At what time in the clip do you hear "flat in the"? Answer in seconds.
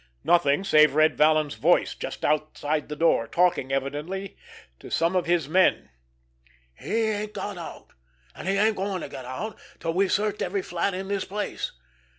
10.63-11.19